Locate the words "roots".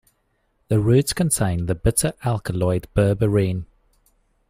0.79-1.13